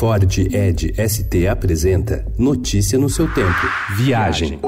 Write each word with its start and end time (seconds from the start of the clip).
Ford 0.00 0.24
Ed 0.50 0.94
ST 0.96 1.46
apresenta 1.46 2.24
Notícia 2.38 2.98
no 2.98 3.10
seu 3.10 3.28
tempo. 3.34 3.68
Viagem. 3.98 4.58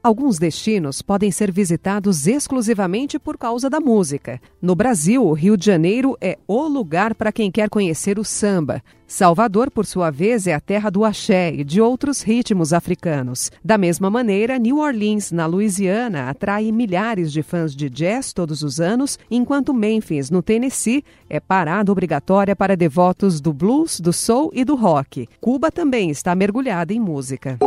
Alguns 0.00 0.38
destinos 0.38 1.02
podem 1.02 1.30
ser 1.32 1.50
visitados 1.50 2.28
exclusivamente 2.28 3.18
por 3.18 3.36
causa 3.36 3.68
da 3.68 3.80
música. 3.80 4.40
No 4.62 4.76
Brasil, 4.76 5.26
o 5.26 5.32
Rio 5.32 5.56
de 5.56 5.66
Janeiro 5.66 6.16
é 6.20 6.38
o 6.46 6.68
lugar 6.68 7.16
para 7.16 7.32
quem 7.32 7.50
quer 7.50 7.68
conhecer 7.68 8.16
o 8.16 8.24
samba. 8.24 8.80
Salvador, 9.08 9.70
por 9.72 9.84
sua 9.84 10.10
vez, 10.10 10.46
é 10.46 10.54
a 10.54 10.60
terra 10.60 10.88
do 10.88 11.04
axé 11.04 11.52
e 11.52 11.64
de 11.64 11.80
outros 11.80 12.22
ritmos 12.22 12.72
africanos. 12.72 13.50
Da 13.64 13.76
mesma 13.76 14.08
maneira, 14.08 14.58
New 14.58 14.78
Orleans, 14.78 15.32
na 15.32 15.46
Louisiana, 15.46 16.30
atrai 16.30 16.70
milhares 16.70 17.32
de 17.32 17.42
fãs 17.42 17.74
de 17.74 17.90
jazz 17.90 18.32
todos 18.32 18.62
os 18.62 18.80
anos, 18.80 19.18
enquanto 19.28 19.74
Memphis, 19.74 20.30
no 20.30 20.42
Tennessee, 20.42 21.02
é 21.28 21.40
parada 21.40 21.90
obrigatória 21.90 22.54
para 22.54 22.76
devotos 22.76 23.40
do 23.40 23.52
blues, 23.52 23.98
do 23.98 24.12
soul 24.12 24.50
e 24.54 24.64
do 24.64 24.76
rock. 24.76 25.26
Cuba 25.40 25.72
também 25.72 26.10
está 26.10 26.34
mergulhada 26.34 26.92
em 26.92 27.00
música. 27.00 27.58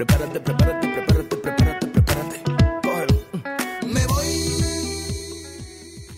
Prepárate, 0.00 0.40
prepárate, 0.40 0.86
prepárate, 0.86 1.36
prepárate, 1.36 1.86
prepárate. 1.88 2.40
Cógelo. 2.82 3.20
Me 3.84 4.00
voy. 4.06 4.30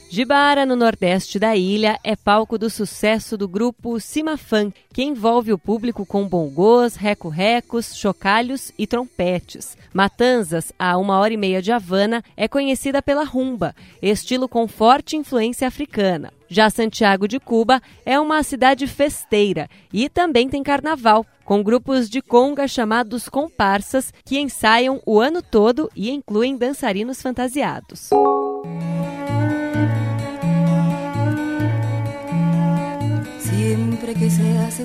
Gibara, 0.09 0.64
no 0.64 0.77
nordeste 0.77 1.36
da 1.40 1.56
ilha, 1.56 1.98
é 2.04 2.14
palco 2.14 2.56
do 2.56 2.70
sucesso 2.70 3.37
do 3.37 3.48
grupo 3.48 3.98
Simafan, 3.98 4.73
que 4.95 5.02
envolve 5.02 5.52
o 5.52 5.59
público 5.59 6.06
com 6.06 6.28
bongos, 6.28 6.95
reco-recos, 6.95 7.96
chocalhos 7.96 8.73
e 8.78 8.87
trompetes. 8.87 9.76
Matanzas, 9.92 10.73
a 10.78 10.96
uma 10.96 11.18
hora 11.18 11.34
e 11.34 11.37
meia 11.37 11.60
de 11.60 11.73
Havana, 11.73 12.23
é 12.37 12.46
conhecida 12.46 13.02
pela 13.02 13.24
rumba, 13.24 13.74
estilo 14.01 14.48
com 14.48 14.68
forte 14.68 15.16
influência 15.16 15.66
africana. 15.66 16.32
Já 16.46 16.68
Santiago 16.68 17.26
de 17.26 17.40
Cuba 17.40 17.80
é 18.04 18.20
uma 18.20 18.42
cidade 18.42 18.87
festeira 18.87 19.68
e 19.90 20.09
também 20.10 20.51
tem 20.51 20.62
carnaval, 20.62 21.26
com 21.45 21.62
grupos 21.62 22.09
de 22.09 22.23
conga 22.23 22.66
chamados 22.66 23.29
comparsas 23.29 24.12
que 24.24 24.38
ensaiam 24.38 25.01
o 25.07 25.21
ano 25.21 25.43
todo 25.43 25.90
e 25.95 26.10
incluem 26.10 26.57
dançarinos 26.57 27.21
fantasiados. 27.21 28.10
Sempre 33.38 34.15
que 34.15 34.30
se 34.30 34.43
hace 34.66 34.82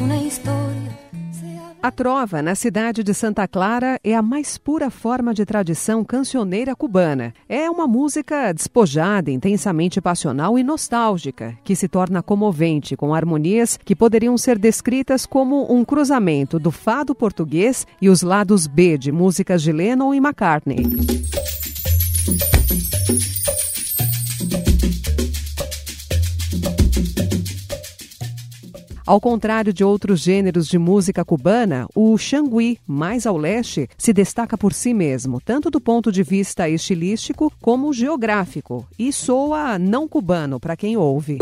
a 1.82 1.92
trova, 1.92 2.42
na 2.42 2.56
cidade 2.56 3.04
de 3.04 3.14
Santa 3.14 3.48
Clara, 3.48 4.00
é 4.04 4.16
a 4.16 4.22
mais 4.22 4.58
pura 4.58 4.90
forma 4.90 5.34
de 5.34 5.46
tradição 5.46 6.04
cancioneira 6.04 6.76
cubana. 6.76 7.34
É 7.48 7.70
uma 7.70 7.88
música 7.88 8.52
despojada, 8.52 9.30
intensamente 9.30 10.02
passional 10.02 10.58
e 10.58 10.64
nostálgica, 10.64 11.58
que 11.64 11.76
se 11.76 11.88
torna 11.88 12.24
comovente, 12.24 12.96
com 12.96 13.14
harmonias 13.14 13.78
que 13.78 13.96
poderiam 13.96 14.38
ser 14.38 14.58
descritas 14.58 15.26
como 15.26 15.72
um 15.72 15.86
cruzamento 15.86 16.60
do 16.60 16.72
fado 16.72 17.14
português 17.14 17.86
e 18.02 18.10
os 18.10 18.22
lados 18.22 18.66
B 18.66 18.98
de 18.98 19.12
músicas 19.12 19.62
de 19.62 19.72
Lennon 19.72 20.14
e 20.14 20.18
McCartney. 20.18 20.84
Ao 29.08 29.22
contrário 29.22 29.72
de 29.72 29.86
outros 29.86 30.20
gêneros 30.20 30.68
de 30.68 30.78
música 30.78 31.24
cubana, 31.24 31.88
o 31.96 32.18
xangui, 32.18 32.78
mais 32.86 33.26
ao 33.26 33.38
leste, 33.38 33.90
se 33.98 34.12
destaca 34.12 34.58
por 34.58 34.74
si 34.74 34.94
mesmo, 34.94 35.40
tanto 35.40 35.72
do 35.72 35.80
ponto 35.80 36.12
de 36.12 36.22
vista 36.24 36.68
estilístico 36.68 37.50
como 37.62 37.94
geográfico, 37.94 38.86
e 39.00 39.14
soa 39.14 39.80
não 39.80 40.10
cubano 40.10 40.60
para 40.60 40.76
quem 40.76 40.98
ouve. 40.98 41.38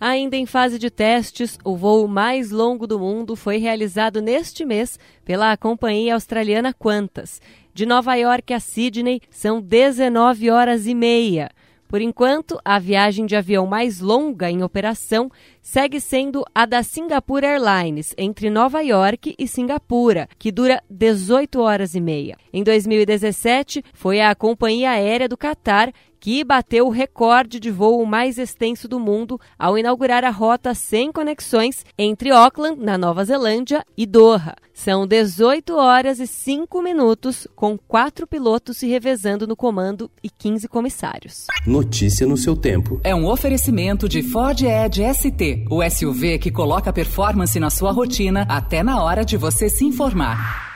Ainda 0.00 0.36
em 0.36 0.46
fase 0.46 0.80
de 0.80 0.90
testes, 0.90 1.56
o 1.62 1.76
voo 1.76 2.08
mais 2.08 2.50
longo 2.50 2.88
do 2.88 2.98
mundo 2.98 3.36
foi 3.36 3.58
realizado 3.58 4.20
neste 4.20 4.64
mês 4.64 4.98
pela 5.24 5.56
companhia 5.56 6.14
australiana 6.14 6.74
Qantas. 6.74 7.40
De 7.72 7.86
Nova 7.86 8.16
York 8.16 8.52
a 8.52 8.58
Sydney 8.58 9.20
são 9.30 9.60
19 9.60 10.50
horas 10.50 10.88
e 10.88 10.94
meia. 10.94 11.50
Por 11.88 12.02
enquanto, 12.02 12.60
a 12.62 12.78
viagem 12.78 13.24
de 13.24 13.34
avião 13.34 13.66
mais 13.66 13.98
longa 13.98 14.50
em 14.50 14.62
operação 14.62 15.30
segue 15.62 15.98
sendo 15.98 16.44
a 16.54 16.66
da 16.66 16.82
Singapore 16.82 17.46
Airlines, 17.46 18.14
entre 18.18 18.50
Nova 18.50 18.82
York 18.82 19.34
e 19.38 19.48
Singapura, 19.48 20.28
que 20.38 20.52
dura 20.52 20.82
18 20.90 21.58
horas 21.58 21.94
e 21.94 22.00
meia. 22.00 22.36
Em 22.52 22.62
2017, 22.62 23.82
foi 23.94 24.20
a 24.20 24.34
companhia 24.34 24.90
aérea 24.90 25.26
do 25.26 25.36
Catar 25.36 25.90
que 26.20 26.42
bateu 26.44 26.86
o 26.86 26.90
recorde 26.90 27.60
de 27.60 27.70
voo 27.70 28.04
mais 28.04 28.38
extenso 28.38 28.88
do 28.88 28.98
mundo 28.98 29.40
ao 29.58 29.78
inaugurar 29.78 30.24
a 30.24 30.30
rota 30.30 30.74
sem 30.74 31.12
conexões 31.12 31.84
entre 31.96 32.30
Auckland, 32.30 32.82
na 32.82 32.98
Nova 32.98 33.24
Zelândia, 33.24 33.84
e 33.96 34.06
Doha. 34.06 34.54
São 34.72 35.06
18 35.06 35.74
horas 35.74 36.20
e 36.20 36.26
5 36.26 36.80
minutos, 36.80 37.48
com 37.56 37.76
quatro 37.76 38.26
pilotos 38.26 38.76
se 38.76 38.86
revezando 38.86 39.46
no 39.46 39.56
comando 39.56 40.08
e 40.22 40.30
15 40.30 40.68
comissários. 40.68 41.46
Notícia 41.66 42.26
no 42.26 42.36
seu 42.36 42.54
tempo. 42.54 43.00
É 43.02 43.14
um 43.14 43.26
oferecimento 43.26 44.08
de 44.08 44.22
Ford 44.22 44.60
Edge 44.62 45.02
ST, 45.14 45.66
o 45.68 45.82
SUV 45.82 46.38
que 46.38 46.52
coloca 46.52 46.92
performance 46.92 47.58
na 47.58 47.70
sua 47.70 47.90
rotina 47.90 48.46
até 48.48 48.82
na 48.82 49.02
hora 49.02 49.24
de 49.24 49.36
você 49.36 49.68
se 49.68 49.84
informar. 49.84 50.67